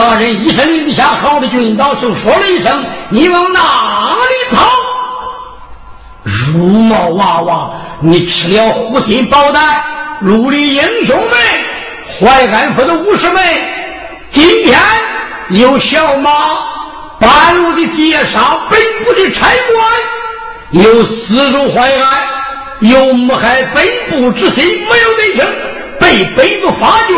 [0.00, 4.66] 大人一声令下，好的军刀手说了一声：“你往哪里跑？”
[6.24, 7.70] 如毛娃娃，
[8.00, 9.84] 你吃了护心豹胆，
[10.20, 11.38] 陆里英雄们，
[12.18, 13.42] 淮安府的武士们，
[14.30, 14.80] 今天
[15.50, 16.30] 有小马
[17.20, 19.48] 半路的劫杀本部的差
[20.70, 22.22] 官，有私入淮安，
[22.80, 25.44] 有谋害本部之心，没有内情，
[26.00, 27.14] 被本部发觉。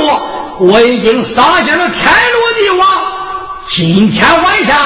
[0.58, 2.41] 我已经撒下了天罗地网，
[3.74, 4.76] 今天晚上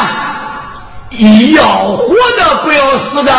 [1.56, 3.32] 要活的不要死的，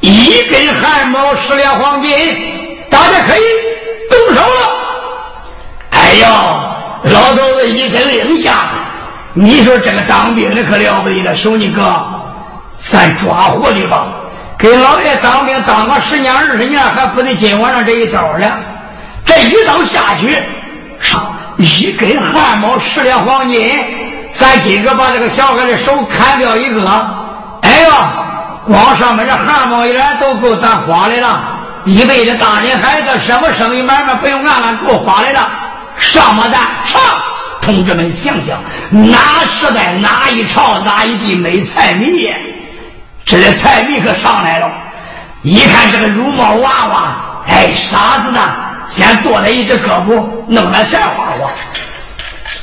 [0.00, 2.10] 一根汗毛十两黄金，
[2.88, 3.42] 大家可以
[4.08, 4.56] 动手了。
[5.90, 8.70] 哎呦，老头子一声令下，
[9.34, 12.02] 你说这个当兵的可了不得了，兄弟哥，
[12.78, 14.06] 咱抓活的吧，
[14.56, 18.60] 给老爷当兵当个十年二十年，还不得今晚上这一刀了，
[19.26, 20.42] 这一刀下去。
[20.98, 23.68] 上一根汗毛十两黄金，
[24.32, 26.80] 咱今个把这个小孩的手砍掉一个，
[27.60, 28.12] 哎呀，
[28.66, 31.58] 光上面这汗毛一点都够咱花的了。
[31.84, 35.48] 一辈子大人孩子什么生意买卖不用俺俺够花的了。
[35.98, 37.00] 上吧，咱上！
[37.60, 38.58] 同志们想想，
[38.90, 42.32] 哪时代哪一朝哪一地没财迷？
[43.24, 44.68] 这些财迷可上来了。
[45.42, 47.02] 一看这个乳毛娃娃，
[47.46, 48.40] 哎，傻子呢？
[48.88, 51.50] 先剁他一只胳膊，弄了钱花花。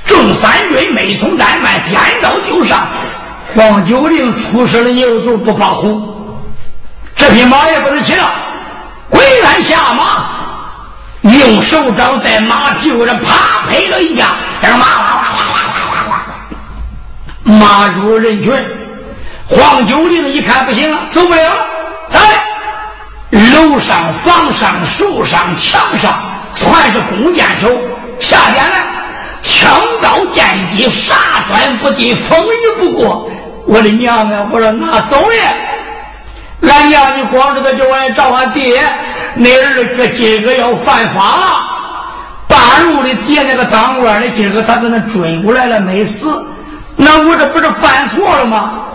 [0.10, 2.88] 众三军没从怠慢，颠刀就上。
[3.56, 6.42] 黄九龄出示了牛足不怕虎，
[7.16, 8.32] 这匹马也不能骑了。
[9.08, 10.26] 跪鞍下马，
[11.22, 14.30] 用手掌在马屁股上啪拍了一下，
[14.62, 15.54] 让马哇哇哇
[15.86, 16.26] 哇哇
[17.46, 18.52] 哇马入人群。
[19.48, 21.66] 黄九龄一看不行了，走不了了，
[22.08, 23.40] 咋的？
[23.40, 26.20] 楼上、房上、树上、墙上，
[26.52, 27.70] 全是弓箭手。
[28.20, 28.76] 下边呢，
[29.42, 29.70] 枪
[30.02, 31.16] 刀剑戟，啥
[31.48, 33.30] 钻不进，风雨不过。
[33.66, 34.48] 我的娘啊！
[34.52, 35.38] 我说那走嘞？
[36.68, 38.82] 俺娘，你光知道就往找俺爹，
[39.36, 41.66] 那儿子今个要犯法了。
[42.48, 46.44] 半路的接那个当官的，今个他给那追过来了，没死。
[46.96, 48.86] 那我这不是犯错了吗？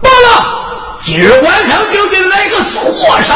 [0.00, 0.44] 罢了，
[1.04, 3.34] 今儿晚上就给来个错杀。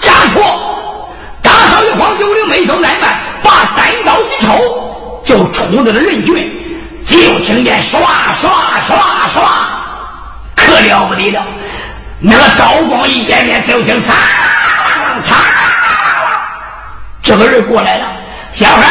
[0.00, 1.10] 加错，
[1.40, 4.87] 大少爷黄九龄没受怠慢，把单刀一抽，
[5.28, 6.34] 就冲到了人群。
[7.04, 7.98] 就听见唰
[8.32, 8.48] 唰
[8.80, 8.96] 唰
[9.30, 9.40] 唰，
[10.56, 11.46] 可了不得了！
[12.18, 14.12] 那个刀光一见面，就听嚓
[15.22, 15.34] 嚓，
[17.22, 18.06] 这个人过来了。
[18.52, 18.82] 小孩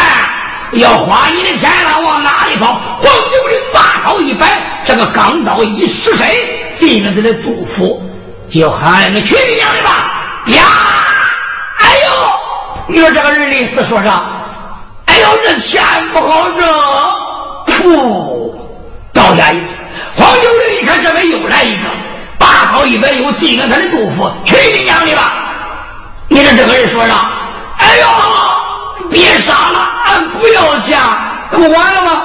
[0.73, 2.79] 要花你的钱了，往哪里跑？
[3.01, 6.27] 黄九龄把刀一摆，这个钢刀一失身，
[6.75, 8.01] 进了他的肚腹，
[8.47, 10.11] 就喊着：“去你娘的吧！”
[10.47, 10.61] 呀！
[11.79, 12.05] 哎呦
[12.87, 14.23] 你说这个人临死说啥？
[15.17, 15.81] 哎呦，这钱
[16.13, 16.61] 不好挣！
[17.65, 18.53] 噗，
[19.11, 19.59] 倒下一。
[20.15, 21.89] 黄九龄一看，这边又来一个，
[22.37, 24.31] 大刀一摆，又进了他的肚腹。
[24.45, 25.33] 去你娘的吧！
[26.27, 27.31] 你说这个人说啥？
[27.79, 28.07] 哎呦，
[29.09, 30.99] 别杀了，俺不要钱，
[31.49, 32.21] 那不完了吗？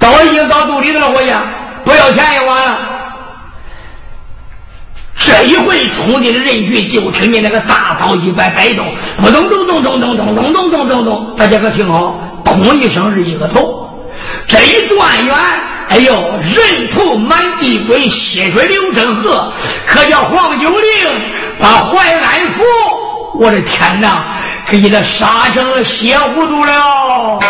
[0.00, 1.32] 刀已经到肚里头了，伙计，
[1.84, 2.76] 不要钱也完了。
[5.26, 13.90] 这一回冲进了人群，就听见那个大刀一摆摆动，扑咚咚咚咚咚咚咚咚咚咚咚，大家可听好，咚一声是一个头。
[14.46, 15.34] 这一转眼，
[15.88, 16.14] 哎呦，
[16.54, 19.52] 人头满地归，血水流成河，
[19.84, 20.86] 可叫黄九龄
[21.58, 22.62] 把淮安府，
[23.34, 24.26] 我的天哪，
[24.70, 27.40] 给他杀成了血糊涂了。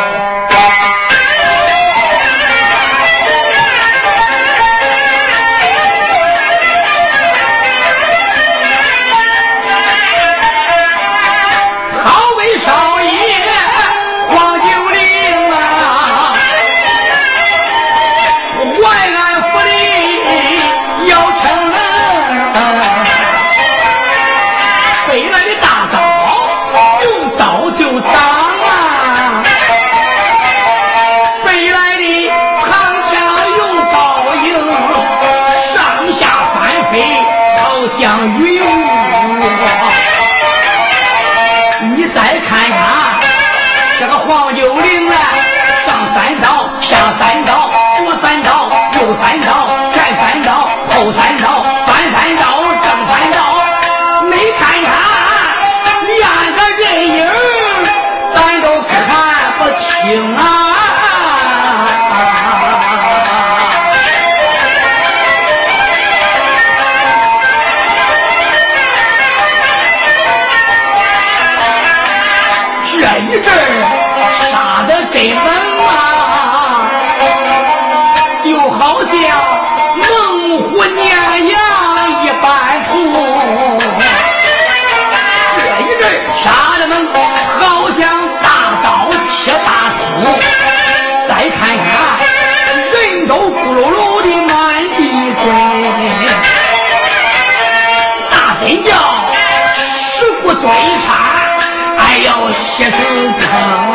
[102.77, 103.86] 呦，血成坑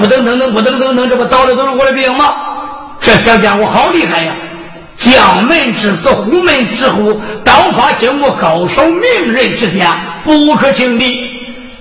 [0.00, 2.34] 不等等等不等等等，这不倒的都是我的兵吗？
[3.00, 4.32] 这小家伙好厉害呀！
[4.96, 9.88] 将门之子，虎门之虎，刀法剑舞高手，名人之巅，
[10.24, 11.30] 不可轻敌。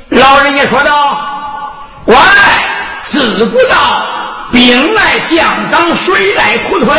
[0.10, 1.20] 老人家说道
[2.06, 2.16] ：“喂，
[3.02, 4.06] 自古道，
[4.52, 6.94] 兵来将挡，水来土推。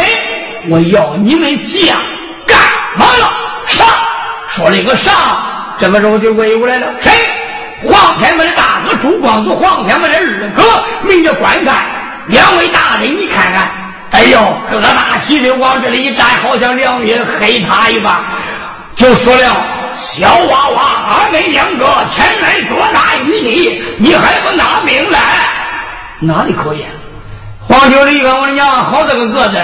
[0.68, 1.96] 我要你们将
[2.46, 2.58] 干
[2.96, 3.32] 嘛了？
[3.66, 3.86] 上！
[4.48, 5.14] 说了一个上，
[5.78, 6.88] 这个时候就围过来了。
[7.00, 7.10] 谁？
[7.82, 10.62] 黄天门的大哥朱光祖，黄天门的二哥
[11.08, 11.74] 名叫关干。
[12.26, 13.70] 两位大人，你看看，
[14.12, 14.38] 哎呦，
[14.70, 18.20] 个大体的往这里一站，好像两面黑塔一般。
[18.94, 19.56] 就说了，
[19.96, 25.20] 小娃娃，俺们两个前来捉拿于你，你还不拿命来？
[26.20, 26.84] 哪里可以？
[27.66, 29.58] 黄九龄一看我的娘，好大个个子，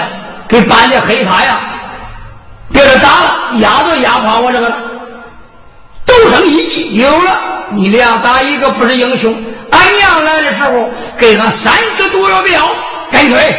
[0.47, 1.59] 给搬的黑塔呀！
[2.73, 4.69] 别说打了，压都压垮我这个，
[6.05, 7.56] 斗胜一计有了。
[7.71, 9.35] 你两打一个不是英雄，
[9.71, 12.69] 俺娘来的时候给俺三只毒药镖，
[13.11, 13.55] 干脆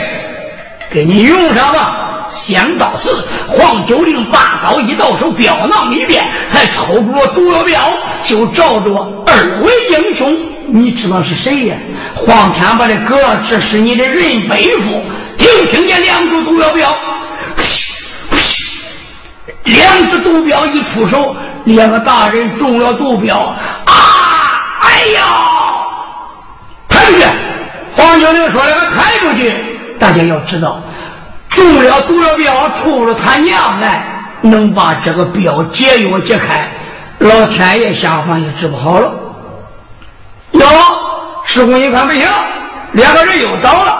[0.91, 2.27] 给你用上吧。
[2.31, 7.81] 先到此，黄九龄把刀一到手，镖囊一变，才抽出了毒药镖，
[8.23, 8.91] 就照着
[9.27, 10.37] 二位英雄。
[10.71, 11.77] 你知道是谁呀？
[12.15, 13.19] 黄天霸的哥，
[13.49, 15.03] 这是你的人背负。
[15.39, 16.95] 听听见两只毒药镖，
[19.65, 23.55] 两只毒镖一出手，两个大人中了毒镖。
[24.81, 25.23] 哎呀，
[26.89, 27.25] 抬出去！
[27.95, 29.53] 黄九龄说：“那个抬出去，
[29.99, 30.81] 大家要知道，
[31.49, 34.07] 中了毒药镖，出了他娘来，
[34.41, 36.71] 能把这个镖解药解开，
[37.19, 39.13] 老天爷下凡也治不好了。”
[40.53, 40.67] 哟，
[41.45, 42.27] 师公一看不行，
[42.93, 43.99] 两个人又倒了，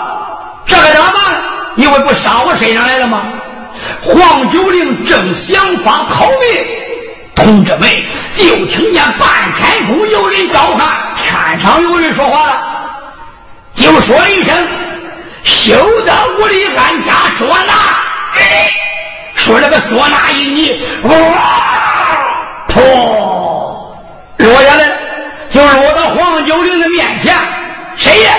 [0.65, 1.43] 这该咋办？
[1.77, 3.23] 因为不杀我身上来了吗？
[4.03, 6.88] 黄九龄正想法逃命。
[7.39, 7.89] 同志们，
[8.35, 12.61] 就听见半天空有人高喊，天上有人说话了，
[13.75, 14.55] 就说了一声
[15.45, 17.75] ：“休得无礼俺家捉拿！”
[19.37, 21.11] 说这个捉拿一你，哇，
[22.69, 22.81] 噗，
[24.39, 24.97] 落下来了，
[25.49, 27.35] 就落到黄九龄的面前。
[27.97, 28.33] 谁呀？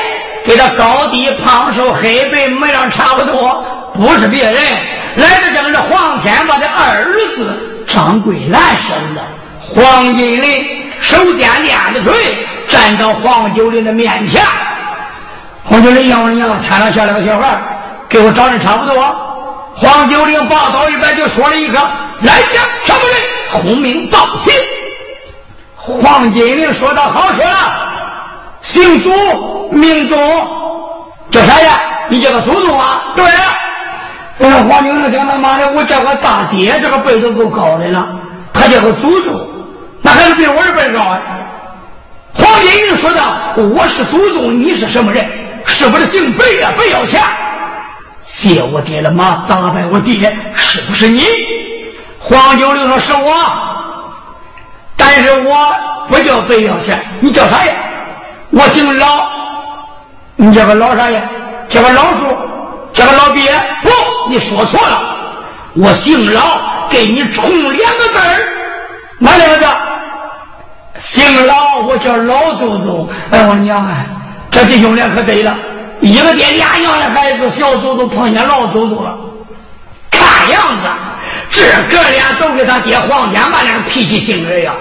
[0.46, 3.64] 给他高低胖瘦黑白模样差不多，
[3.94, 4.62] 不是别人，
[5.16, 7.69] 来的正是黄天霸的二儿子。
[7.90, 9.22] 张桂兰生的
[9.60, 12.14] 黄金林手掂链子锤，
[12.68, 14.42] 站到黄九龄的面前。
[15.64, 17.60] 黄九龄要你娘，天上下来个小孩
[18.08, 19.26] 给我找人差不多。
[19.76, 21.80] 黄九龄把刀一摆，就说了一个
[22.22, 23.18] ：“来将什么人？
[23.52, 24.54] 通名报姓。”
[25.76, 27.58] 黄金玲说道：“好说了，
[28.62, 30.18] 姓祖名宗，
[31.32, 31.80] 叫啥呀？
[32.10, 33.14] 你叫他祖宗啊？
[33.16, 33.26] 对。”
[34.40, 38.08] 哎呀，黄金玲想他妈的，我叫个大爹，这个辈都够高的了。
[38.54, 39.48] 他叫个祖宗，
[40.02, 41.20] 那还是比我的辈高啊。
[42.34, 43.36] 黄金英说道
[43.76, 45.28] ：“我是祖宗，你是什么人？
[45.66, 46.72] 是不是姓白呀？
[46.78, 47.22] 不要钱，
[48.34, 51.22] 借我爹的马，打败我爹，是不是你？”
[52.18, 53.34] 黄九龄说：“是我，
[54.96, 55.76] 但是我
[56.08, 57.74] 不叫白要钱，你叫啥呀？
[58.52, 59.28] 我姓老，
[60.38, 61.22] 你叫个老啥呀？
[61.68, 62.26] 叫个老叔，
[62.94, 63.42] 叫个老鳖？
[63.84, 63.90] 不。”
[64.30, 65.18] 你说错了，
[65.74, 67.44] 我姓老，给你重
[67.74, 68.48] 两个字儿，
[69.18, 69.66] 哪两个字？
[71.00, 73.10] 姓老，我叫老祖宗。
[73.32, 74.06] 哎，我娘啊，
[74.52, 75.58] 这弟兄俩可对了，
[76.00, 79.18] 一个爹俩娘的孩子，小祖宗碰见老祖宗了。
[80.12, 80.88] 看样子，
[81.50, 84.74] 这哥俩都跟他爹黄天霸那脾气性格呀。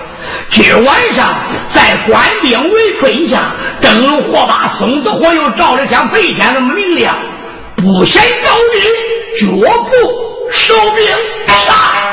[0.50, 1.28] 今晚上
[1.72, 3.44] 在官兵围困下，
[3.80, 7.16] 灯笼火把，松子火又照的像白天那么明亮。
[7.76, 8.78] 不嫌高低，
[9.36, 11.04] 绝不收兵
[11.46, 12.07] 杀。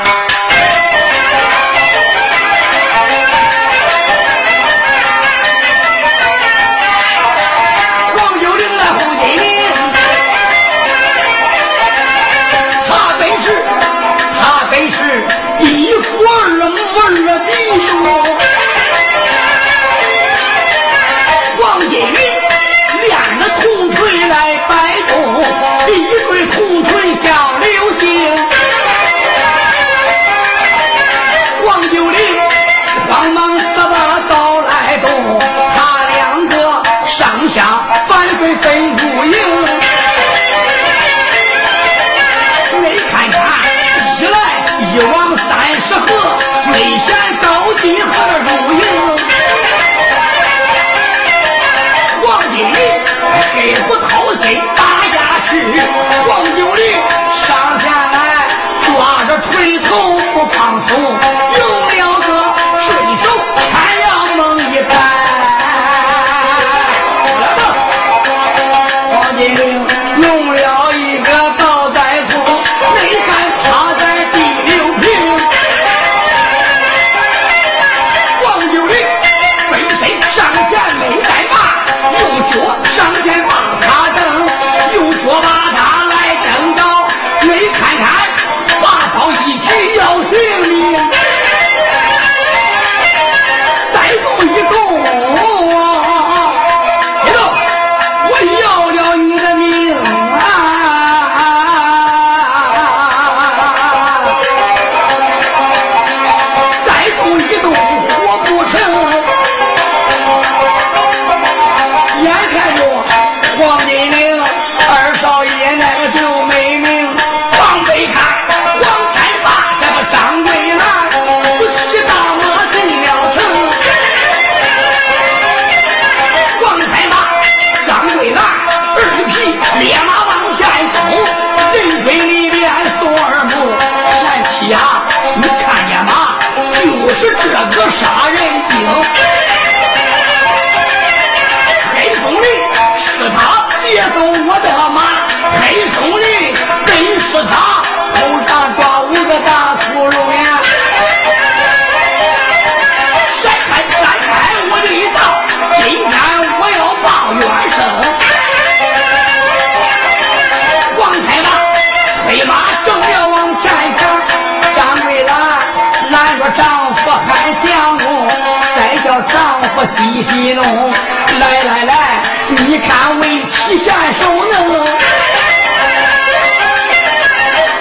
[170.06, 174.22] 细细弄，来来来，你看围棋选手
[174.52, 174.86] 能。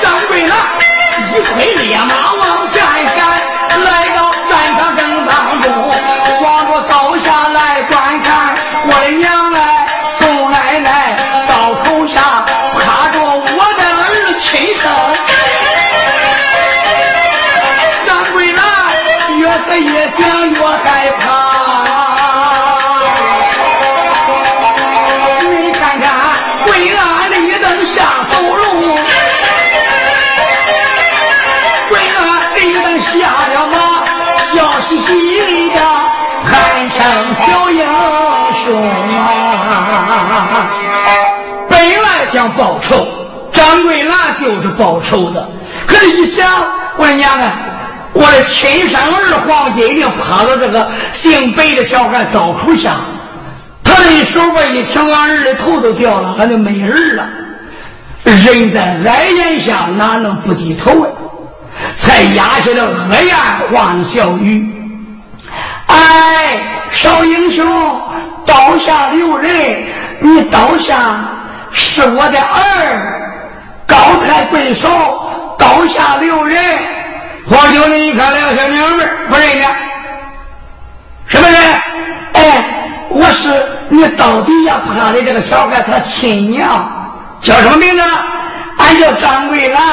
[0.02, 0.54] 掌柜的，
[1.32, 2.84] 一催烈马往前
[3.16, 3.20] 赶，
[3.86, 5.66] 来到战场正当中，
[6.42, 8.56] 往着高下来观看，
[8.88, 11.16] 我的娘来，从奶奶
[11.48, 11.54] 到
[11.84, 14.84] 头下趴着我的儿亲生。
[18.06, 18.60] 掌柜的，
[19.38, 20.35] 越是越想
[42.52, 43.08] 报仇，
[43.52, 45.48] 张桂兰就是报仇的。
[45.88, 46.48] 可是，一想，
[46.98, 47.54] 我的娘啊，
[48.14, 52.96] 我的亲生儿黄金玲趴到这个姓白的小孩刀口下，
[53.84, 57.28] 他的手腕一停，俺儿的头都掉了，俺就没人了。
[58.24, 61.08] 人在矮檐下，哪能不低头啊？
[61.96, 63.36] 才压下了恶言，
[63.72, 64.72] 黄小雨。
[65.88, 67.66] 哎，少英雄，
[68.46, 69.84] 刀下留人，
[70.20, 70.96] 你刀下
[71.76, 73.52] 是我的儿，
[73.86, 74.90] 高抬贵手，
[75.60, 76.58] 刀下留人。
[77.48, 79.66] 黄九龄一看两个小娘们，不认得，
[81.28, 81.60] 什么人？
[82.34, 82.64] 哎，
[83.10, 83.50] 我是
[83.90, 86.66] 你到底下趴的这个小孩，他亲娘，
[87.42, 88.02] 叫什么名字？
[88.78, 89.84] 俺叫张桂兰，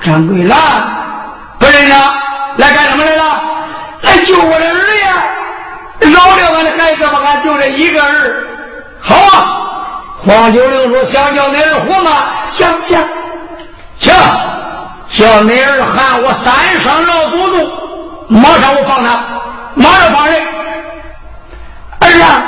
[0.00, 0.56] 张桂兰，
[1.58, 1.96] 不认得，
[2.56, 3.42] 来干什么来了？
[4.02, 5.24] 来救我的儿呀！
[6.00, 8.46] 饶了俺的孩子吧，俺就这一个儿。
[9.00, 9.71] 好啊！
[10.24, 12.10] 黄九龄说：“想叫你儿活吗？
[12.46, 13.02] 想想，
[13.98, 14.14] 行，
[15.10, 17.70] 叫你儿喊我三声老祖宗，
[18.28, 19.20] 马上我放他，
[19.74, 20.40] 马上放人。
[21.98, 22.42] 儿啊，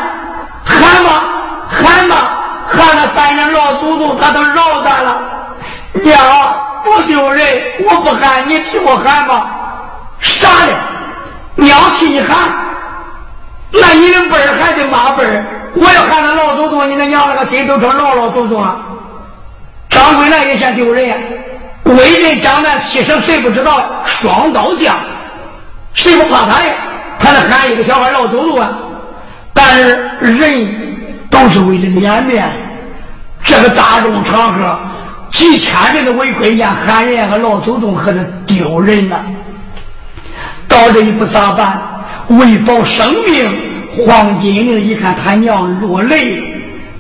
[0.65, 1.25] 喊吧，
[1.69, 2.17] 喊吧，
[2.69, 5.23] 喊了三声老祖宗，他都饶咱了。
[5.95, 6.17] 娘，
[6.85, 7.45] 不丢人，
[7.89, 9.47] 我不喊，你替我喊吧。
[10.21, 10.73] 傻的。”
[11.57, 12.37] 娘替你喊，
[13.81, 15.45] 那你的辈儿还得嘛辈儿？
[15.75, 18.81] 我要喊他老祖宗，你那娘那个心都成老老祖宗了。
[19.89, 21.17] 张桂兰也嫌丢人呀，
[21.85, 24.03] 为人长得气生，谁不知道？
[24.07, 24.97] 双刀将，
[25.93, 26.73] 谁不怕他呀？
[27.19, 28.79] 他能喊一个小孩老祖宗啊！
[29.53, 32.49] 但是人都是为了脸面，
[33.43, 34.79] 这个大众场合，
[35.31, 39.17] 几千人的围观，见喊人家个老祖宗，可是丢人呐。
[40.69, 41.81] 到这一步咋办？
[42.29, 43.51] 为保生命，
[43.91, 46.43] 黄金玲一看他娘落泪，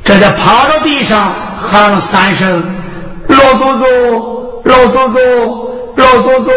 [0.04, 2.62] 这才趴到地上喊了三声
[3.28, 6.52] ：“老祖宗，老祖宗，老祖宗，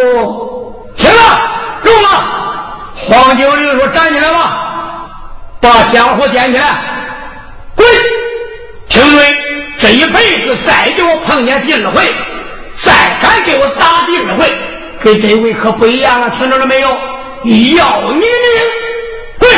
[0.96, 1.42] 行了，
[1.84, 2.94] 够了。
[2.96, 5.10] 黄九玲说：“站起来吧，
[5.62, 6.66] 把江火点起来，
[7.76, 7.88] 滚！
[8.90, 9.26] 听准，
[9.80, 12.14] 这一辈子再给我碰见第二回，
[12.76, 14.54] 再敢给我打第二回，
[15.02, 16.90] 跟这位可不一样了，听着了没有？
[17.44, 18.28] 要你命！
[19.40, 19.50] 滚！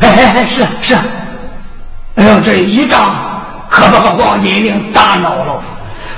[0.00, 0.94] 哎，是是。
[2.16, 3.14] 哎呦，这一仗
[3.68, 5.62] 可把黄金玲打恼了。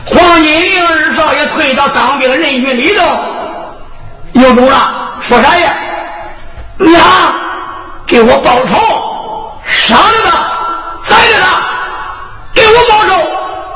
[0.04, 3.02] 黄金玲二少爷退到当兵人群里头，
[4.34, 5.74] 有种了，说啥呀？
[6.76, 7.00] 娘，
[8.06, 9.60] 给我报仇！
[9.64, 10.30] 杀了他，
[11.00, 11.46] 宰了他，
[12.52, 13.10] 给我报仇，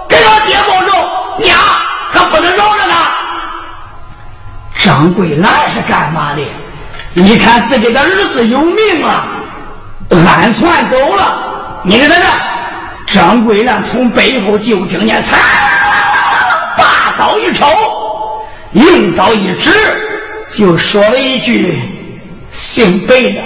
[0.08, 0.90] 给他爹报仇！
[1.38, 1.58] 娘，
[2.12, 2.94] 可不能饶了他。
[4.76, 6.42] 张桂兰是干嘛的？
[7.14, 9.24] 一看自己的儿子有命了，
[10.10, 11.82] 暗窜走了。
[11.82, 15.34] 你看他这，张桂兰从背后就听见，嚓，
[16.76, 17.66] 拔刀一抽，
[18.72, 19.72] 用刀一指，
[20.54, 21.80] 就说了一句
[22.52, 23.40] ：“姓白的，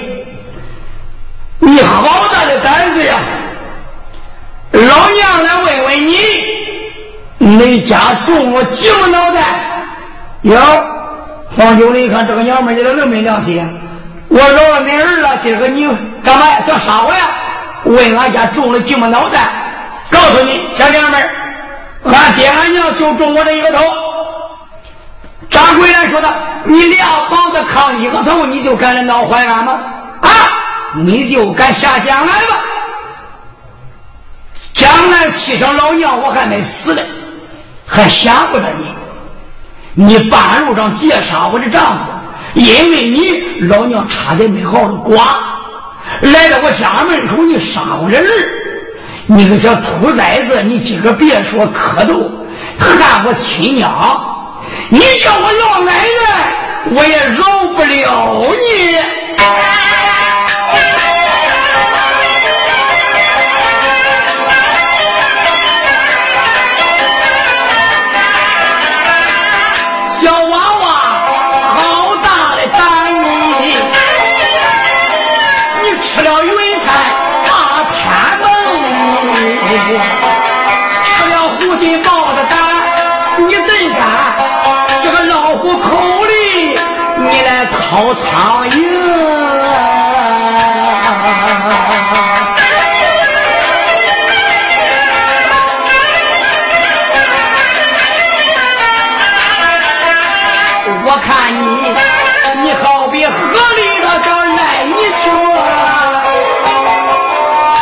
[1.60, 3.16] 你好大的胆子呀！
[4.72, 6.18] 老娘来问问你，
[7.38, 9.42] 你家中了几个脑袋？
[10.42, 10.58] 哟。”
[11.56, 13.62] 黄九龄一看这个娘们儿，你咋那么没良心！
[14.28, 15.86] 我饶了你儿了，今儿个你
[16.24, 16.60] 干嘛？
[16.60, 17.30] 想杀我呀？
[17.84, 19.52] 问俺家中了几么脑袋？
[20.10, 21.30] 告诉你，小娘们儿，
[22.04, 23.78] 俺爹俺娘就中我这一个头。
[25.48, 26.28] 张桂兰说的
[26.64, 29.80] ：“你俩膀子扛一个头，你就敢来闹坏俺吗？
[30.22, 30.28] 啊，
[30.96, 32.60] 你就敢下江来吧？
[34.72, 37.02] 江南牺牲老娘，我还没死呢，
[37.86, 38.92] 还想不着你。”
[39.94, 42.04] 你半路上劫杀我的丈夫，
[42.54, 45.38] 因为你老娘差点没好了瓜，
[46.20, 48.24] 来到我家门口，你杀我的儿，
[49.26, 52.30] 你个小兔崽子，你今个别说磕头
[52.78, 53.88] 喊我亲娘，
[54.88, 56.54] 你叫我老奶奶，
[56.90, 59.93] 我也饶不了你。
[88.14, 88.78] 苍蝇，
[101.04, 101.92] 我看你，
[102.62, 103.32] 你好比河
[103.74, 105.24] 里的小赖泥鳅，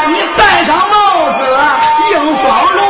[0.09, 0.95] 你戴上帽
[1.33, 1.41] 子
[2.11, 2.43] 硬装
[2.73, 2.81] 龙，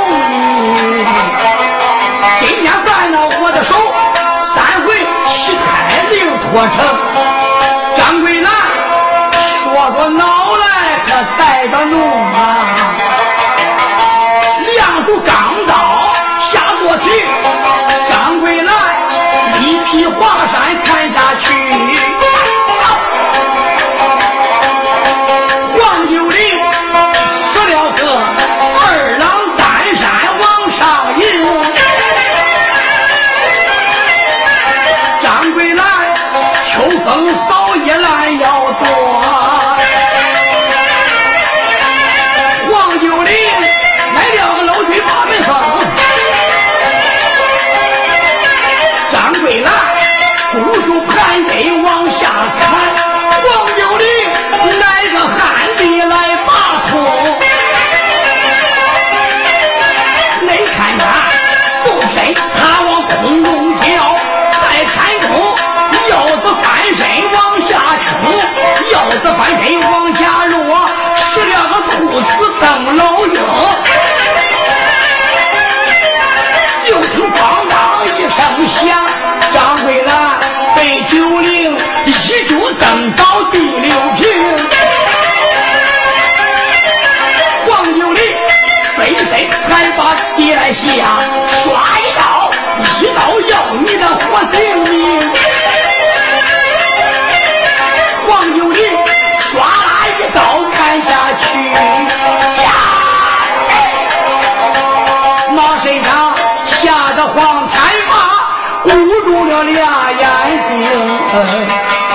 [2.39, 3.75] 今天犯了我的手，
[4.39, 4.95] 三回
[5.27, 5.61] 七胎
[6.11, 7.12] 另脱成。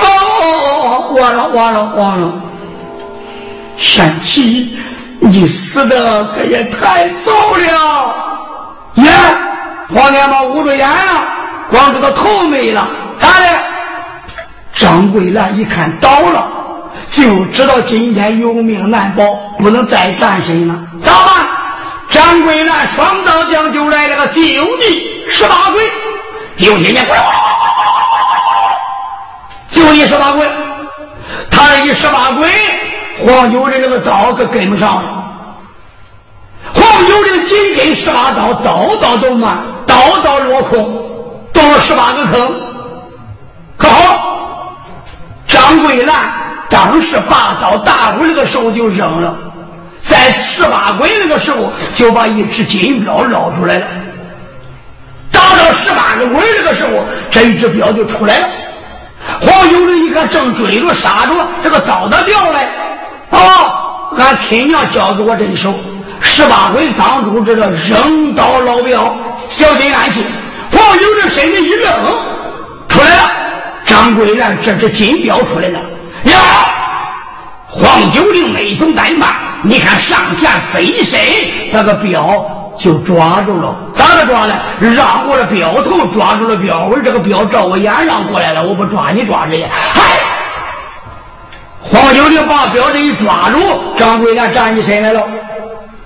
[0.03, 2.33] 哦，完了完了完了！
[3.77, 4.77] 贤妻，
[5.19, 8.13] 你死的可也太早了。
[9.89, 11.23] 黄天宝捂住眼了，
[11.69, 13.45] 光知道头没了，咋的？
[14.73, 16.47] 张桂兰一看倒了，
[17.09, 19.23] 就知道今天有命难保，
[19.57, 20.75] 不能再战身了。
[21.01, 21.47] 咋办？
[22.09, 25.83] 张桂兰双刀将就来了个就地十八鬼，
[26.55, 27.15] 就听见咣，
[29.77, 30.49] 就一十八棍，
[31.51, 32.49] 他这一十八棍，
[33.19, 35.23] 黄九的那个刀可跟不上了。
[36.73, 40.83] 黄九的紧跟十八刀，刀刀都满，刀刀落空，
[41.53, 42.59] 都了十八个坑。
[43.77, 44.75] 可好，
[45.47, 46.33] 张桂兰
[46.71, 49.37] 当时把刀打回来的时候就扔了。
[49.99, 53.85] 在十八鬼那个时候，就把一只金镖捞出来了。
[55.31, 58.47] 打到十八个鬼那个时候，这一只镖就出来了。
[59.41, 62.63] 黄九龄一看，正追着杀着，这个刀子掉来。
[63.29, 63.39] 啊，
[64.17, 65.73] 俺亲娘教给我这一手。
[66.19, 69.15] 十八鬼当中这个扔刀老镖，
[69.49, 70.23] 小心安心。
[70.71, 71.93] 黄九龄身子一愣，
[72.87, 73.31] 出来了。
[73.85, 75.79] 张桂兰这只金镖出来了。
[76.23, 76.33] 呀，
[77.67, 79.29] 黄九龄没从怠慢。
[79.63, 81.19] 你看上前飞身，
[81.71, 84.53] 那个镖就抓住了，咋个抓呢？
[84.79, 89.69] 让我的镖头抓住了镖尾，这个镖照我眼上过来了，我不抓你抓谁呀？
[89.71, 90.01] 嗨！
[91.81, 93.59] 黄九龄把镖这一抓住，
[93.97, 95.21] 张桂兰站起身来了，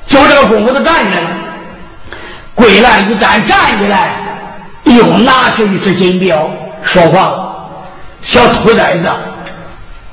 [0.05, 1.29] 就这个功夫，他站起来了。
[2.55, 4.12] 桂兰一站站起来，
[4.84, 6.49] 又拿出一只金镖，
[6.84, 7.34] 说话
[8.21, 9.10] ：“小兔崽子，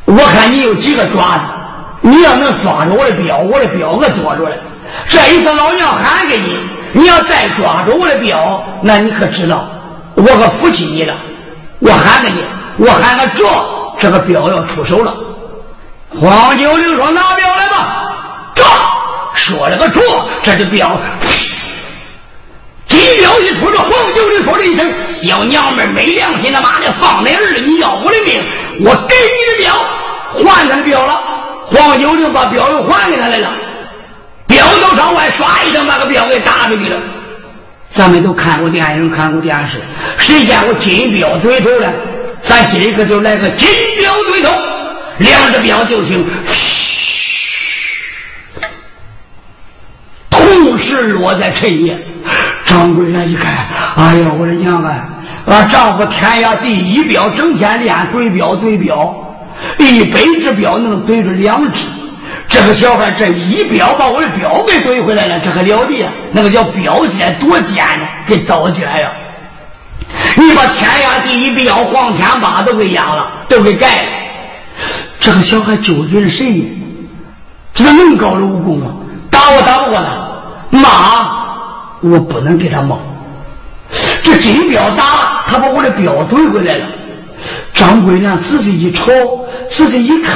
[0.07, 1.53] 我看你有几个爪子。”
[2.01, 4.57] 你要能抓住我的镖，我的镖可多着了。
[5.09, 6.59] 这一次老娘喊给你，
[6.93, 9.69] 你要再抓住我的镖，那你可知道
[10.15, 11.15] 我可服气你了。
[11.81, 12.43] 我喊给你，
[12.79, 13.45] 我喊个着，
[13.99, 15.15] 这个镖要出手了。
[16.21, 18.65] 黄九龄说：“拿镖来吧，着。”
[19.35, 20.01] 说了个着，
[20.43, 20.91] 这就镖，
[22.87, 27.61] 金镖一出，这黄九龄说了一声：“小娘们没良心，他妈的放你儿！
[27.65, 28.43] 你要我的命，
[28.81, 29.75] 我给你的镖，
[30.43, 31.23] 还他的镖了。”
[31.71, 33.53] 黄九龄把镖又还给他来了，
[34.49, 37.01] 镖头朝外唰一声把个镖给打出去了。
[37.89, 39.81] 咱们都看过电影，看过电视，
[40.19, 41.93] 谁见过金镖对头的？
[42.41, 44.51] 咱今个就来个金镖对头，
[45.19, 47.49] 两只镖就行，嘘
[50.31, 51.97] 同时落在陈爷。
[52.67, 55.09] 掌柜的一看，哎呀，我的娘啊！
[55.47, 59.25] 俺丈夫天涯第一镖，整天练对镖对镖。
[59.79, 61.85] 一百只镖能对着两只，
[62.49, 66.05] 这个小孩这一镖把我的镖给怼回来了，这还了得？
[66.33, 69.13] 那个叫镖尖多尖呢，给刀起来了。
[70.37, 74.09] 你把天下第一镖黄天霸都给压了，都给盖了。
[75.21, 76.65] 这个小孩究竟是谁？
[77.75, 78.87] 这能高的武功吗？
[79.31, 81.29] 打我打不过他，骂
[82.01, 82.97] 我不能给他骂。
[84.23, 86.87] 这金镖打他把我的镖怼回来了。
[87.75, 89.13] 张桂娘仔细一瞅，
[89.69, 90.35] 仔细一看，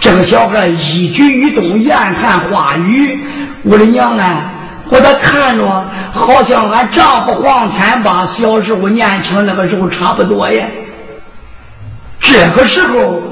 [0.00, 3.20] 这个小孩一举一动、言谈话语，
[3.62, 4.52] 我的娘啊！
[4.90, 10.64] 我咋看着好像俺丈夫黄天霸小时候年轻那个时候差不多呀。
[12.18, 13.22] 这个时候，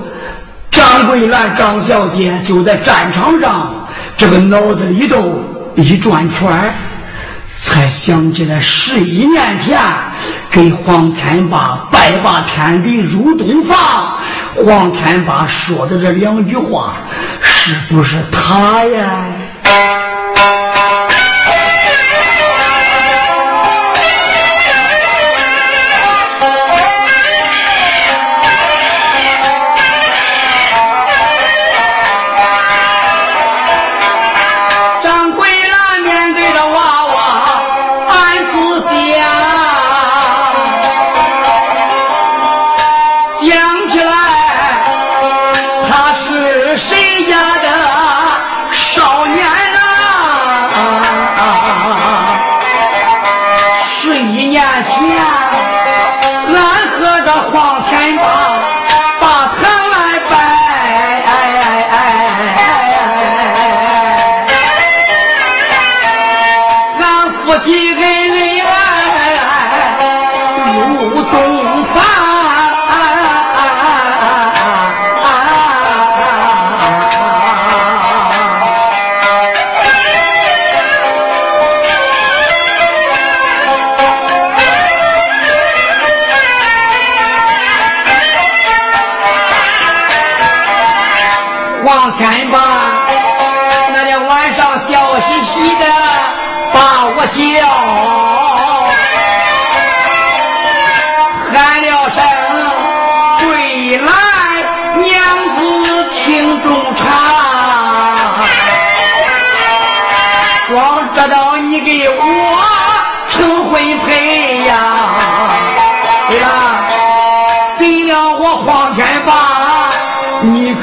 [0.71, 3.87] 张桂兰张小姐就在战场上，
[4.19, 5.41] 这个脑子里头
[5.77, 6.47] 一转圈
[7.57, 9.81] 才想起来十一年前。
[10.51, 14.17] 给黄天霸拜把天地入洞房，
[14.65, 16.95] 黄天霸说的这两句话，
[17.43, 19.27] 是不是他呀？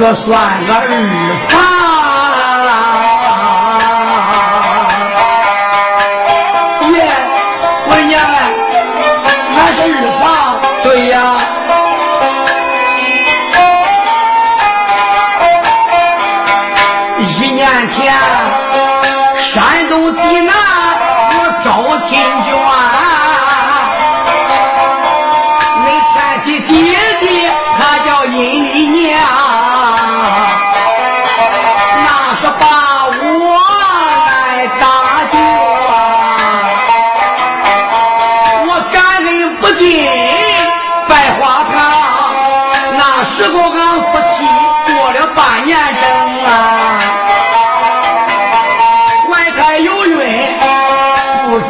[0.04, 0.60] 可算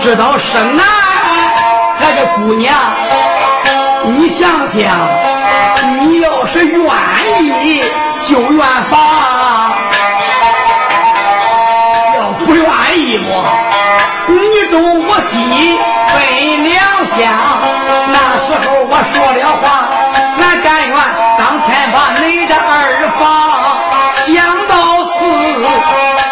[0.03, 0.85] 知道生男，
[1.97, 2.75] 还这姑娘，
[4.17, 4.83] 你想想，
[6.01, 6.83] 你要是愿
[7.41, 7.81] 意
[8.21, 8.59] 就愿
[8.91, 9.71] 房，
[12.17, 12.65] 要不愿
[12.99, 13.31] 意不，
[14.27, 16.19] 你东我西分
[16.65, 17.15] 两厢。
[18.11, 18.13] 那
[18.43, 19.87] 时候我说了话，
[20.37, 20.97] 俺甘愿
[21.39, 23.23] 当天把你的二房。
[24.25, 24.35] 想
[24.67, 25.23] 到此，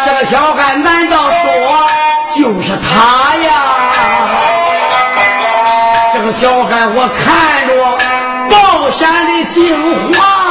[0.04, 1.31] 这个小孩难道
[2.42, 3.52] 就是他呀，
[6.12, 6.32] 这个？
[6.32, 7.72] 小孩，我看着
[8.50, 10.41] 宝山的杏花。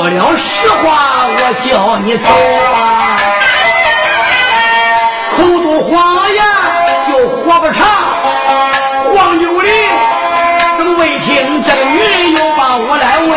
[0.00, 2.32] 说了实话，我叫你走
[2.72, 3.20] 啊！
[5.36, 5.92] 口吐谎
[6.32, 6.42] 言
[7.06, 7.12] 就
[7.44, 7.84] 活不长。
[9.14, 9.70] 黄九龄
[10.78, 13.30] 怎么未听这个女人又把我来问？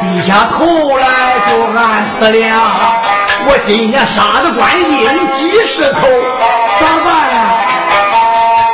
[0.00, 1.06] 低下头来
[1.46, 2.58] 就暗思量：
[3.44, 6.08] 我今年杀的官印几十口，
[6.80, 7.36] 咋办呀？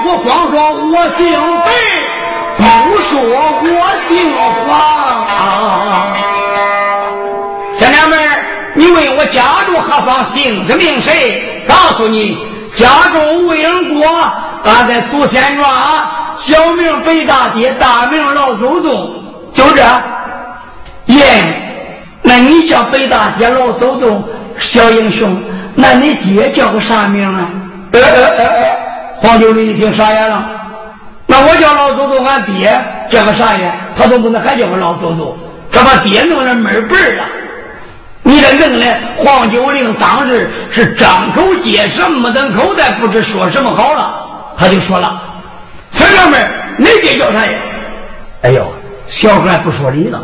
[0.06, 0.54] 我光说
[0.92, 1.93] 我姓白。
[3.04, 3.68] 不说我
[4.08, 4.16] 姓
[4.66, 4.72] 黄，
[7.78, 11.62] 小娘们儿，你问我家住何方，姓子名谁？
[11.68, 12.38] 告诉你，
[12.74, 14.06] 家住魏仁国，
[14.64, 15.68] 俺在祖先庄，
[16.34, 19.82] 小名北大爹，大名老祖宗，就这。
[21.12, 24.24] 耶，那你叫北大爹老祖宗，
[24.58, 25.38] 小英雄，
[25.74, 27.50] 那你爹叫个啥名啊？
[27.92, 28.76] 呃呃呃呃，
[29.18, 30.42] 黄九龄一听傻眼了。
[31.46, 32.72] 我叫老祖宗，俺爹
[33.10, 33.74] 叫个啥呀？
[33.96, 35.36] 他都不能还叫个老祖宗，
[35.70, 37.24] 他把爹弄成门辈了。
[38.22, 38.86] 你这弄的
[39.18, 44.54] 黄九龄当时是张口结舌，目瞪口呆，不知说什么好了。
[44.56, 45.20] 他就说了
[45.92, 47.52] ：“小娘们你爹叫啥呀？”
[48.42, 48.66] 哎呦，
[49.06, 50.22] 小孩不说理了。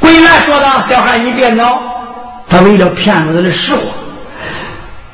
[0.00, 1.82] 桂兰说道：“小孩你别恼，
[2.48, 3.82] 他为了骗出他的实话。”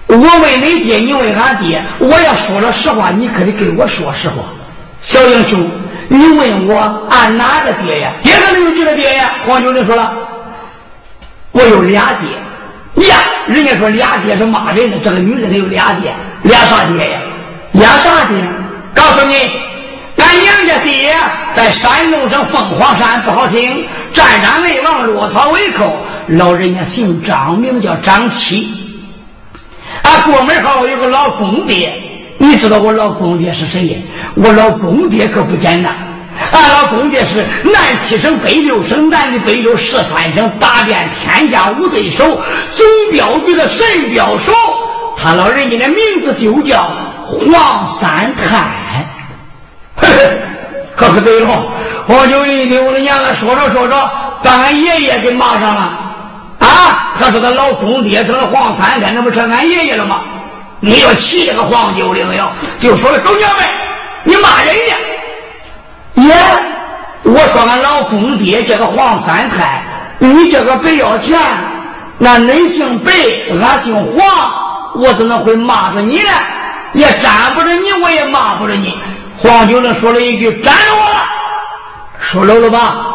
[0.06, 1.82] 我问你爹，你问俺爹。
[1.98, 4.44] 我要说了实话，你可得给我说实话。
[5.00, 5.68] 小英雄，
[6.08, 8.12] 你问我俺哪个爹呀？
[8.22, 9.30] 爹可能有几个爹呀？
[9.46, 10.12] 黄九龄说了，
[11.52, 13.08] 我有俩爹。
[13.08, 14.96] 呀，人家说俩爹是骂人的。
[15.02, 17.20] 这个女的她有俩爹，俩啥爹呀？
[17.72, 18.36] 俩啥爹？
[18.94, 19.34] 告诉你，
[20.16, 21.16] 俺娘家爹
[21.54, 23.86] 在山东省凤凰山，不好听。
[24.12, 25.96] 战战为王，落草为寇。
[26.28, 28.83] 老人家姓张，名叫张七。
[30.04, 31.92] 俺过门后有个老公爹，
[32.38, 34.02] 你知道我老公爹是谁？
[34.34, 35.94] 我老公爹可不简单，
[36.52, 42.38] 俺老公爹是南七省北六省南的北六十三省打遍天下无对手，
[42.72, 44.52] 总镖局的神镖手，
[45.16, 46.90] 他老人家的名字就叫
[47.26, 49.06] 黄三泰。
[50.96, 51.48] 呵呵，对了，
[52.06, 54.10] 我就一听我的娘子说着说着，
[54.42, 56.13] 把俺爷爷给骂上了。
[56.74, 57.12] 啊！
[57.18, 60.20] 他说他老公爹成了黄三天，那不成俺爷爷了吗？
[60.80, 63.64] 你要气这个黄九龄呀，就说了狗娘们，
[64.24, 64.92] 你骂人呢？
[66.28, 66.34] 爷！
[67.22, 69.82] 我说俺老公爹这个黄三太，
[70.18, 71.38] 你这个白要钱，
[72.18, 73.12] 那恁姓白，
[73.62, 76.28] 俺姓黄，我怎么会骂着你呢？
[76.92, 78.98] 也沾不着你，我也骂不着你。
[79.38, 81.16] 黄九龄说了一句：“沾着我了。”
[82.20, 83.06] 说漏了吧？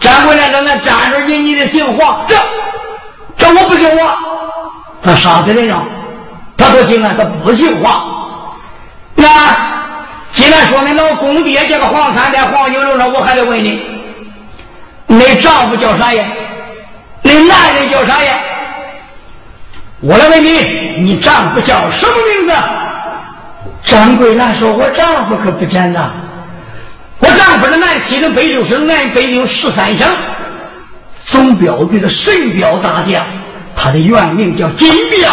[0.00, 2.36] 沾回来让俺沾着你，你得姓黄这。
[3.54, 4.12] 我不信我，
[5.02, 5.82] 他啥子人了。
[6.56, 8.04] 他不姓啊，他不姓黄。
[9.14, 9.24] 那
[10.32, 13.82] 既然说你老公爹这个黄三在黄九楼上，我还得问你，
[15.06, 16.24] 你丈夫叫啥呀？
[17.22, 18.38] 你男人叫啥呀？
[20.00, 20.50] 我来问你，
[21.00, 22.54] 你丈夫叫什么名字？
[23.84, 26.10] 张桂兰说：“我丈夫可不简单，
[27.20, 30.06] 我丈夫是南七省北六省南北有十三省
[31.24, 33.24] 总镖局的神镖大将，
[33.78, 35.32] 他的原名叫金彪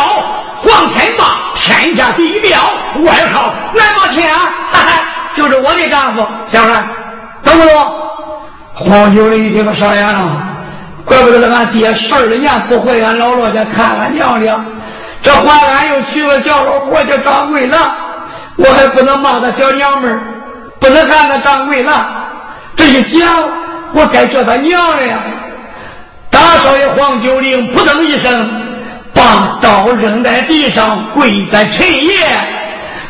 [0.56, 2.60] 黄天霸，天下第一彪，
[3.04, 5.02] 外号蓝毛天，哈哈，
[5.34, 6.26] 就是我的丈夫。
[6.48, 6.86] 小孩，
[7.44, 7.94] 懂不懂？
[8.76, 10.44] 黄九龄一听傻眼了。”
[11.06, 14.66] 怪不得俺爹十二年不回俺姥姥家看俺娘娘，
[15.22, 17.80] 这还俺又娶个小老婆叫张桂兰，
[18.56, 20.20] 我还不能骂他小娘们儿，
[20.80, 22.06] 不能喊他张桂兰。
[22.76, 23.22] 这一想，
[23.94, 25.18] 我该叫他娘了呀！
[26.36, 28.52] 大少爷黄九龄扑腾一声，
[29.13, 32.12] 把刀扔在地上，跪在陈爷，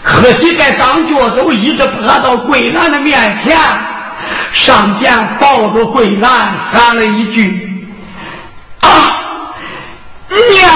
[0.03, 3.57] 可惜在刚脚走，一直爬到桂兰的面前，
[4.53, 6.29] 上前抱住桂兰，
[6.71, 7.87] 喊了一句。
[8.81, 8.87] 啊
[10.29, 10.71] 娘，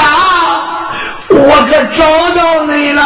[1.30, 2.04] 我可找
[2.36, 3.00] 到你了。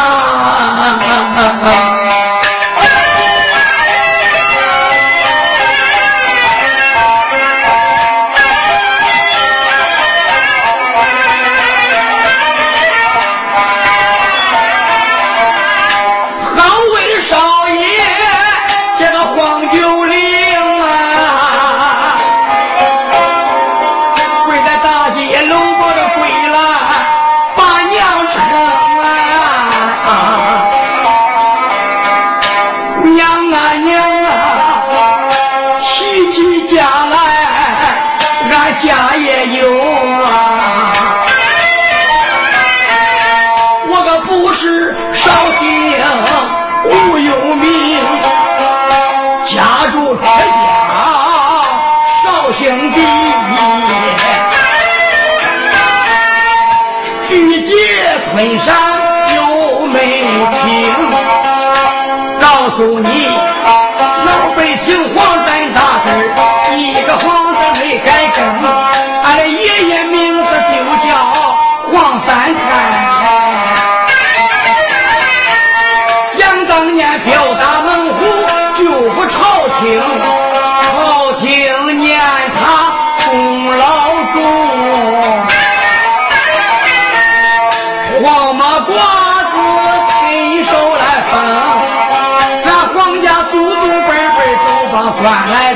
[95.24, 95.73] 官来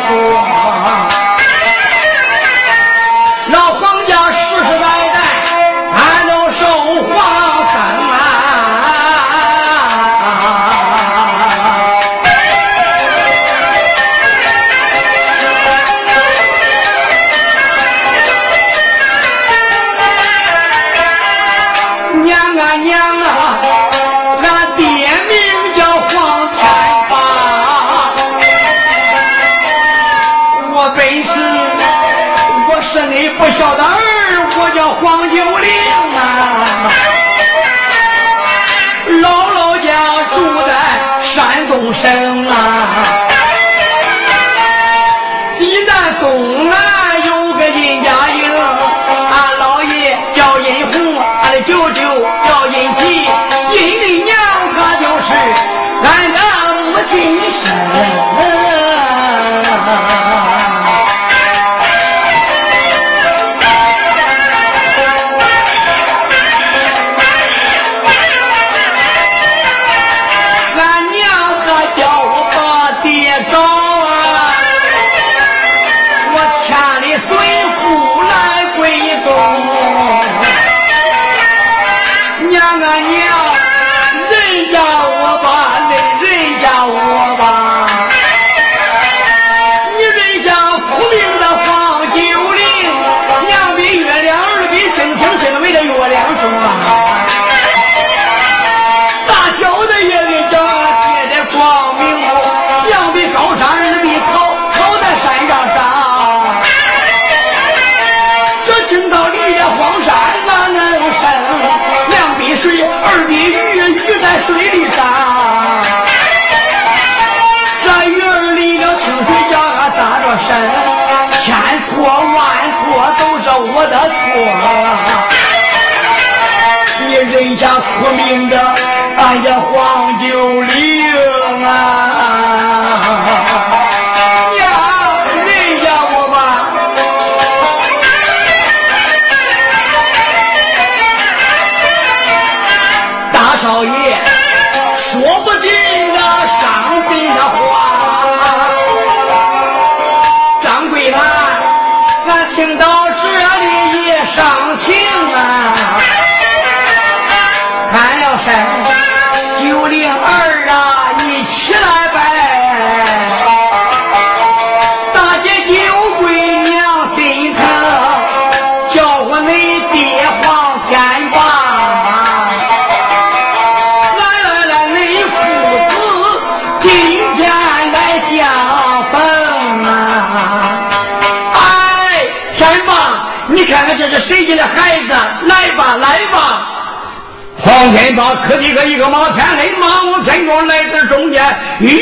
[187.60, 191.42] 黄天霸磕几个一个马前来，马往前庄来到中间。
[191.80, 191.98] 咦，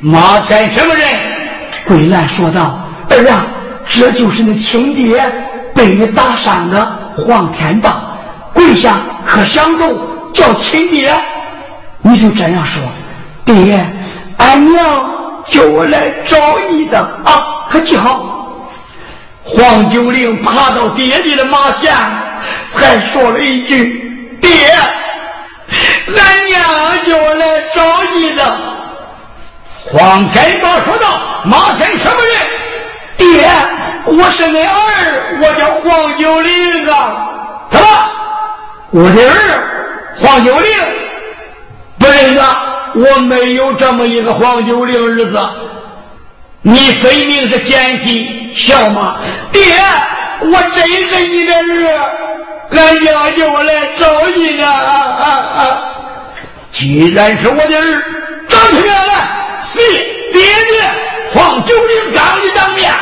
[0.00, 1.04] 马前什么人？
[1.86, 3.44] 桂兰说道：“儿啊，
[3.88, 5.24] 这就是你亲爹
[5.74, 6.84] 被你打伤的
[7.16, 8.16] 黄天霸。
[8.54, 8.94] 跪下，
[9.24, 9.98] 可相公
[10.32, 11.12] 叫亲爹？
[12.00, 12.80] 你就这样说，
[13.44, 13.84] 爹，
[14.36, 14.84] 俺娘
[15.48, 16.36] 叫我来找
[16.70, 18.32] 你的啊，可记好。”
[19.42, 21.92] 黄九龄爬到爹爹的马前，
[22.68, 24.50] 才说了一句：“爹，
[26.06, 26.60] 俺娘
[27.06, 28.42] 叫我来找你的。”
[29.92, 32.36] 黄天霸说道：“马前什么人
[33.16, 33.48] ？”“爹，
[34.04, 37.66] 我是你儿，我叫黄九龄啊。
[37.70, 37.86] ”“怎么？
[38.90, 40.72] 我的儿黄九龄？
[41.98, 42.42] 不认得？
[42.94, 45.38] 我没有这么一个黄九龄儿子。
[46.62, 49.16] 你分明是奸细。”笑吗？
[49.52, 49.62] 爹，
[50.40, 51.58] 我真是你的儿，
[52.70, 54.64] 俺娘叫我来找你呢。
[56.70, 58.02] 既然是我的儿，
[58.48, 59.10] 张开面来，
[59.62, 59.78] 是
[60.32, 60.90] 爹爹
[61.32, 62.92] 黄九龄刚一当面，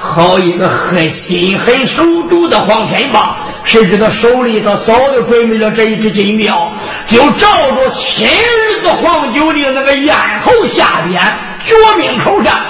[0.00, 6.72] 好一个狠心狠手毒的黄天霸，谁知道手里头早就准备了这一只金镖，
[7.04, 10.14] 就照着亲儿子黄九龄那个咽
[10.44, 11.20] 喉下边
[11.64, 12.64] 绝命口上。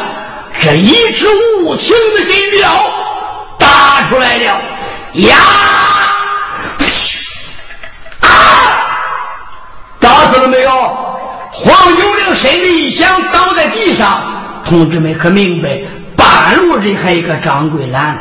[0.59, 1.29] 这一只
[1.61, 2.67] 无情的金镖
[3.87, 4.61] 打出来了，
[5.12, 5.37] 呀！
[8.18, 8.28] 啊！
[10.01, 10.70] 打死了没有？
[11.53, 14.61] 黄九龄身子一响，倒在地上。
[14.64, 15.82] 同志们可明白？
[16.16, 18.18] 半路人还有个张桂兰，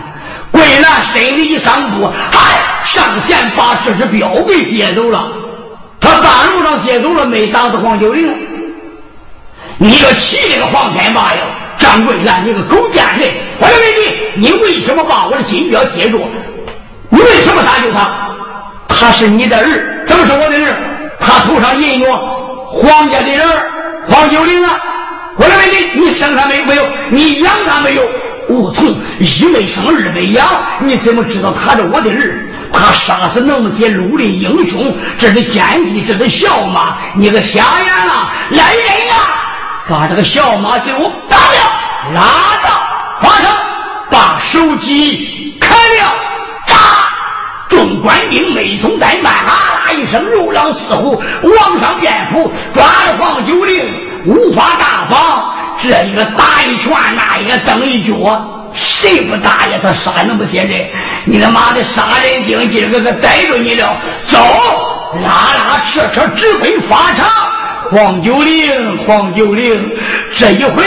[0.51, 5.32] 桂兰身子一上步，嗨，上前把这只镖给接走了。
[5.99, 8.32] 他半路上接走了，没打死黄九龄。
[9.80, 11.41] 你个气这个黄天霸呀！
[11.78, 13.30] 张桂兰，你个狗贱人！
[13.60, 16.28] 我来问你，你为什么把我的金镖接住？
[17.10, 18.36] 你为什么搭救他？
[18.88, 20.76] 他是你的儿，怎么是我的儿？
[21.20, 22.16] 他头上印着
[22.68, 23.48] 皇家的人
[24.08, 24.80] 黄九龄啊！
[25.38, 26.84] 我来问你，你生他没没有？
[27.10, 28.02] 你养他没有？
[28.50, 30.46] 无从，一没生，二没养，
[30.80, 32.48] 你怎么知道他是我的儿？
[32.72, 36.98] 他杀死那么些绿林英雄，这是奸计，这是笑吗！
[37.16, 38.32] 你个瞎眼了！
[38.52, 39.45] 来人啊！
[39.88, 42.22] 把这个小马给我打了，拉
[42.64, 42.70] 到
[43.22, 43.56] 法场，
[44.10, 46.12] 把手机开了，
[46.66, 46.76] 扎！
[47.70, 53.86] 众官兵没从怠慢，啊啦一声，如狼似虎，往上便扑，抓着黄九龄，
[54.26, 55.54] 五花大绑。
[55.80, 59.78] 这一个打一拳，那一个蹬一脚，谁不打呀？
[59.84, 60.90] 他杀那么些人，
[61.26, 63.96] 你他妈的杀人精，今儿个可逮住你了！
[64.26, 64.40] 走，
[65.22, 67.28] 拉拉扯扯直奔法场。
[67.92, 69.92] 黄九龄，黄九龄，
[70.36, 70.84] 这一回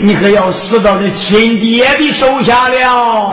[0.00, 3.30] 你可要死到你亲爹的手下了。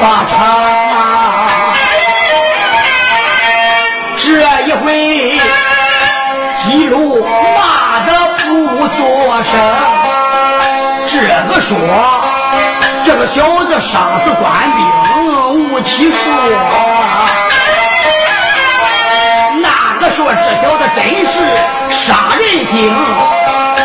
[0.00, 0.34] 法场，
[4.16, 4.26] 这
[4.66, 5.38] 一回
[6.58, 8.42] 记录骂的不
[8.88, 8.98] 作
[9.44, 9.52] 声。
[11.06, 11.18] 这
[11.48, 11.72] 个说，
[13.04, 14.78] 这个小子杀死官兵
[15.74, 16.18] 无其数；
[19.60, 19.68] 那
[20.00, 21.34] 个说，这小子真是
[21.88, 22.92] 杀人精。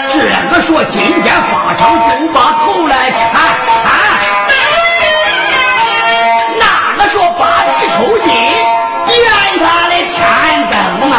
[0.09, 0.17] 这
[0.49, 3.68] 个说，今天法场就把头来看。
[7.99, 9.13] 抽筋点
[9.59, 10.15] 他的天
[10.71, 11.15] 灯啊。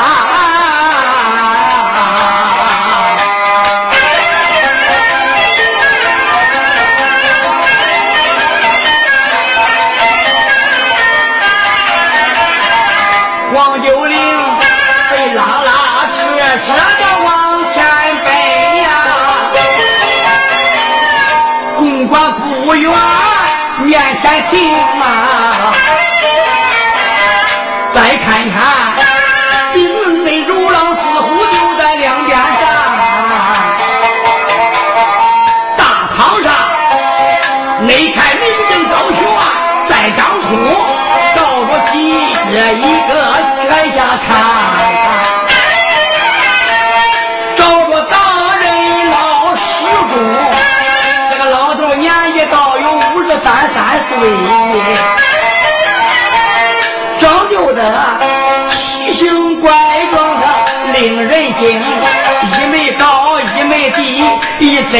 [13.52, 14.16] 黄九龄
[15.10, 16.18] 被拉拉扯
[16.64, 17.28] 扯的往
[17.74, 17.74] 前
[18.24, 18.28] 奔
[18.78, 18.88] 呀。
[21.76, 22.90] 公馆不远
[23.84, 24.99] 面前停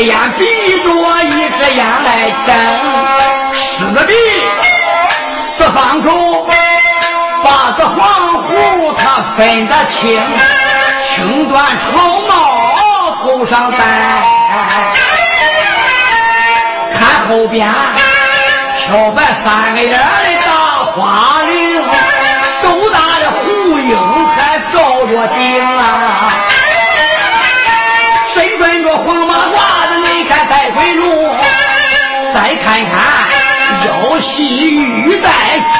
[0.01, 0.47] 只眼闭
[0.83, 0.89] 着
[1.25, 2.57] 一只眼来睁，
[3.53, 4.15] 狮子鼻，
[5.37, 6.47] 四方口，
[7.45, 10.19] 八字黄胡他分得清，
[11.03, 11.93] 青缎长
[12.27, 12.33] 帽
[13.23, 13.77] 头上戴，
[16.95, 17.71] 看后边。
[18.79, 19.99] 漂白三个眼的
[20.47, 20.51] 大
[20.95, 21.85] 花翎，
[22.63, 23.95] 斗大的胡缨
[24.35, 26.33] 还照着顶啊！
[28.33, 29.27] 身穿着黄
[32.33, 32.95] 再看看
[33.87, 35.29] 腰系玉带，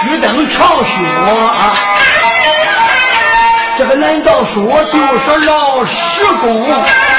[0.03, 0.91] 曲蹬朝靴。
[3.79, 6.67] 这个难道说就是老施公？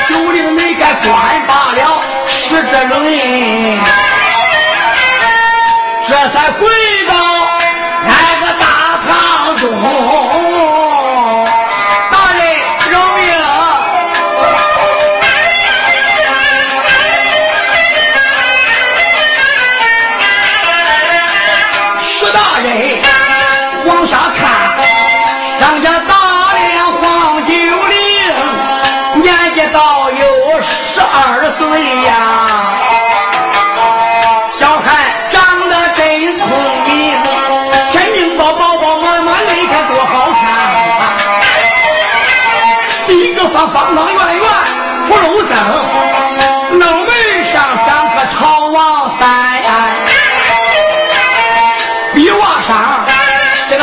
[0.10, 1.12] 就令你该官
[1.48, 2.92] 罢了，使这人。
[6.08, 6.68] 这才回
[7.08, 7.14] 到
[8.06, 8.12] 那
[8.42, 8.66] 个大
[9.08, 9.64] 堂中，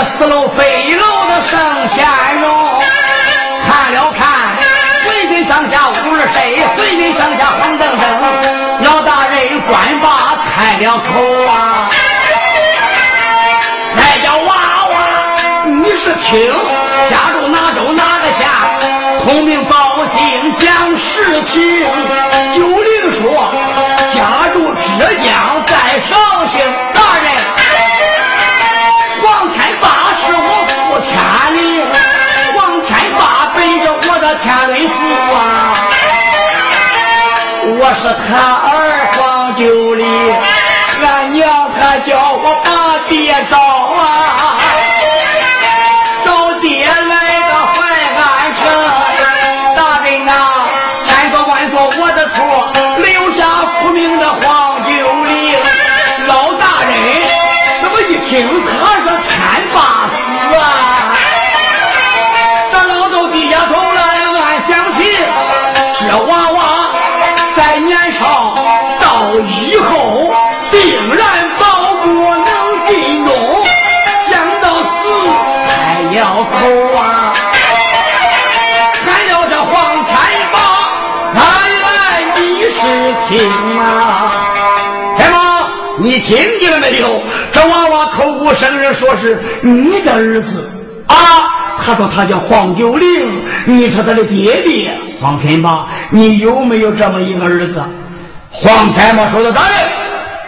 [0.09, 2.07] 四楼飞楼的圣贤
[2.41, 2.81] 容，
[3.63, 4.27] 看了看
[5.05, 8.01] 浑身上下五十岁，浑身上下黄澄澄，
[8.85, 11.11] 老大人官把开了口
[11.47, 11.91] 啊，
[13.95, 14.55] 再叫娃
[14.89, 16.53] 娃，你是听
[17.11, 18.49] 家住哪州哪个县，
[19.23, 19.77] 通名报。
[20.57, 21.85] 讲实情，
[22.55, 23.53] 九龄说
[24.13, 25.58] 家住浙江，
[38.15, 40.05] 他儿黄九里，
[41.03, 43.57] 俺娘他叫我把爹找
[69.41, 70.35] 以后
[70.71, 72.47] 定然保不能
[72.87, 73.31] 尽忠，
[74.29, 74.97] 想到死
[75.67, 77.35] 还要口啊！
[83.29, 83.39] 听
[83.79, 84.33] 啊，
[85.15, 87.23] 天王，你听见了没有？
[87.53, 90.67] 这娃娃口骨声人说是你的儿子
[91.09, 91.77] 啊。
[91.77, 95.87] 他说他叫黄九龄，你是他的爹爹黄天霸。
[96.09, 97.83] 你有没有这么一个儿子？
[98.61, 99.89] 黄天霸说的大人，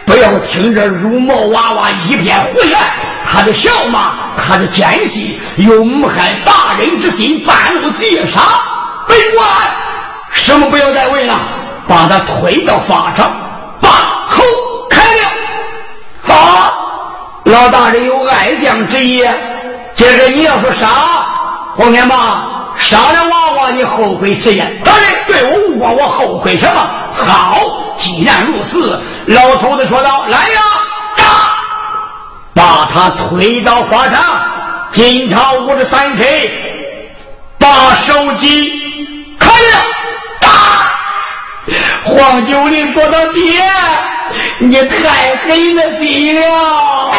[0.05, 2.79] 不要听这乳毛娃娃一片胡言，
[3.25, 8.41] 他的笑骂，他的奸细，有谋害大人之心，半路劫杀。
[9.07, 9.49] 本官
[10.33, 11.35] 什么不要再问了。
[11.87, 13.33] 把他推到法场，
[13.81, 14.45] 把口
[14.89, 15.31] 开了。
[16.23, 16.73] 好，
[17.43, 19.25] 老大人有爱将之意。
[19.93, 20.87] 接着你要说杀
[21.77, 22.45] 黄天霸，
[22.81, 24.81] 杀了娃娃，你后悔直言。
[24.83, 26.91] 大人对我无过，我后悔什么？
[27.13, 27.61] 好，
[27.97, 30.61] 既然如此，老头子说道：“来呀，
[31.17, 31.25] 打！
[32.55, 34.25] 把他推到法场，
[34.93, 37.13] 金朝五十三 K，
[37.59, 39.85] 把手机开了。”
[40.41, 40.49] 打
[42.03, 43.63] 黄九龄说道：“爹，
[44.59, 47.13] 你太狠了心了！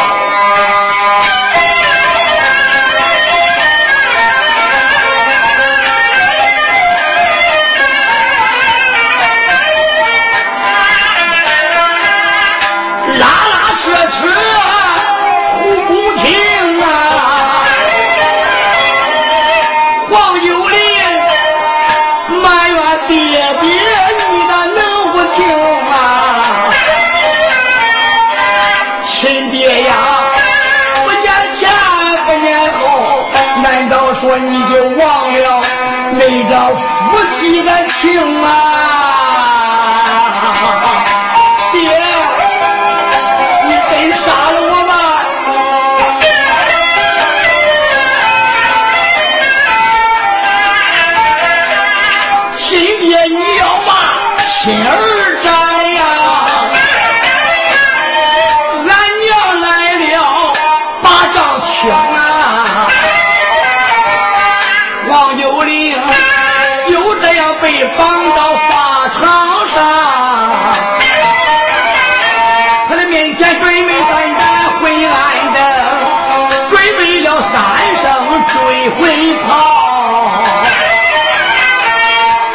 [78.81, 79.51] 会回跑，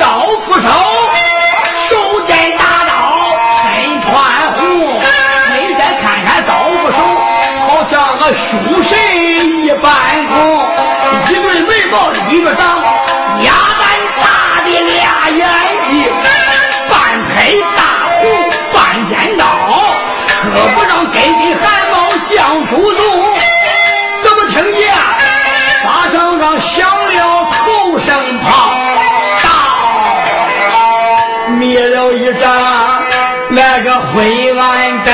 [0.01, 0.69] 刀斧手
[1.89, 2.91] 手尖大刀
[3.63, 4.11] 身穿
[4.55, 4.59] 红，
[5.51, 6.99] 你再看看刀斧手，
[7.69, 8.99] 好像个凶神
[9.63, 9.87] 一般
[10.27, 10.67] 红，
[11.29, 12.83] 一对眉毛里边长，
[13.45, 13.87] 鸭蛋
[14.21, 14.27] 大
[14.65, 15.47] 的俩眼
[15.89, 16.11] 睛，
[16.91, 17.81] 半佩大
[18.19, 18.77] 红半
[19.09, 19.45] 尖刀，
[20.43, 23.06] 胳膊上根根汗毛像竹筒。
[32.17, 33.03] 一张
[33.51, 35.06] 那个灰暗。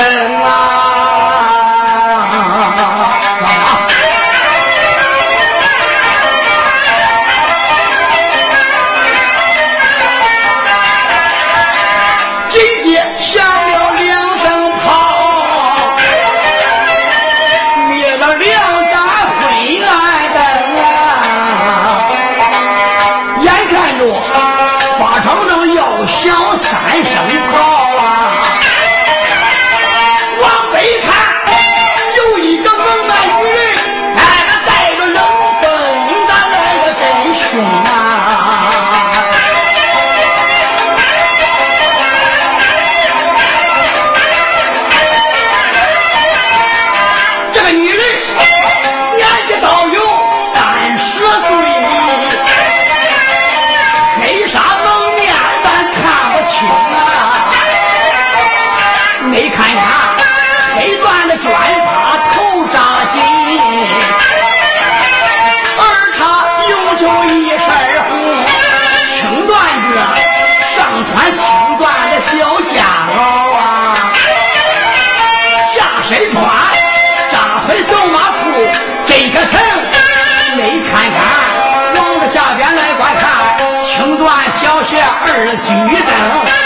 [85.35, 85.73] 二举
[86.05, 86.62] 刀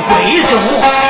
[0.00, 1.07] 贵州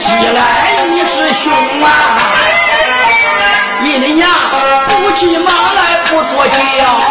[0.00, 2.16] 起来你是熊啊
[3.82, 4.26] 你的娘
[4.88, 7.09] 不骑马来不做轿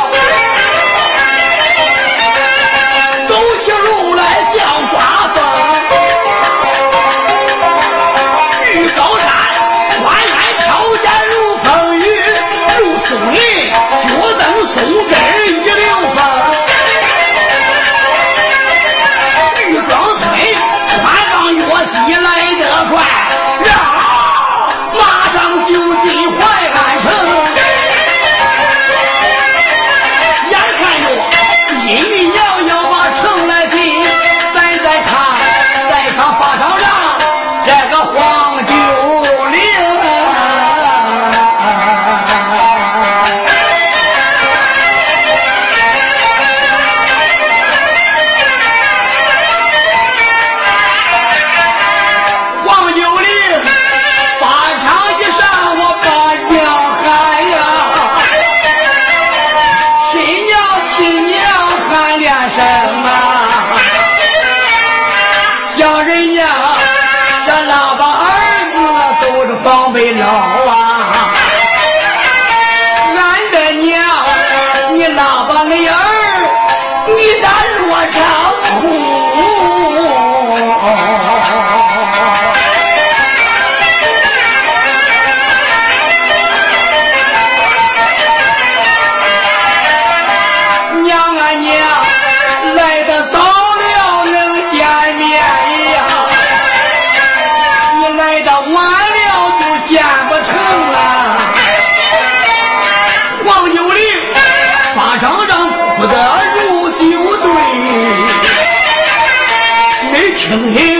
[110.71, 110.98] here.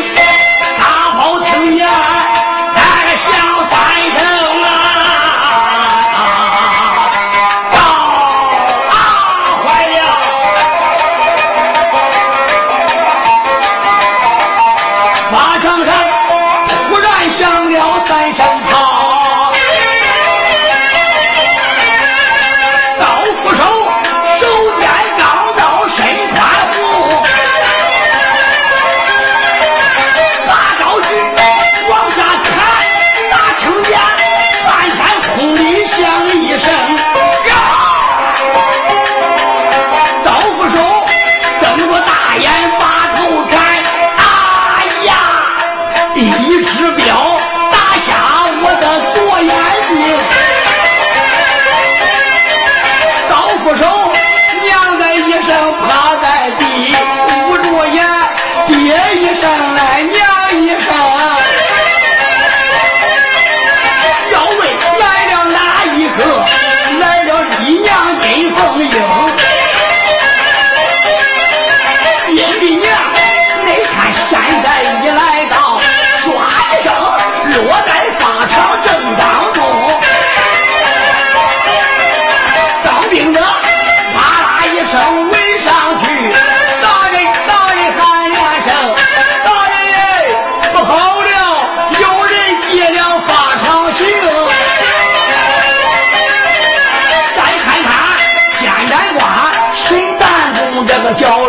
[101.14, 101.49] 教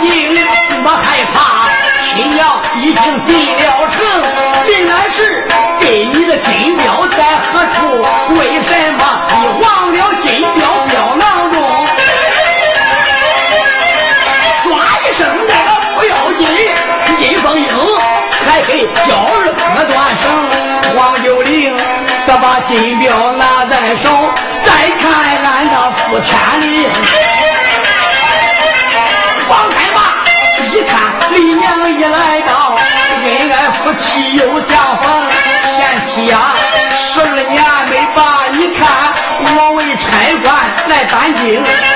[0.00, 0.36] 您
[0.82, 1.68] 莫害怕？
[2.14, 4.04] 亲娘已经进了城
[4.68, 5.43] 临安市
[33.96, 35.06] 妻又相逢，
[35.62, 36.54] 前妻呀，
[36.98, 38.86] 十二年没把你看，
[39.56, 40.08] 我为差
[40.42, 40.48] 官
[40.88, 41.93] 来搬京。